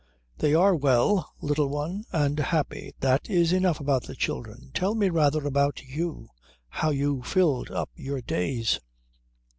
[0.39, 2.95] "They are well, Little One, and happy.
[3.01, 4.71] That is enough about the children.
[4.73, 6.29] Tell me rather about you,
[6.69, 8.79] how you filled up your days."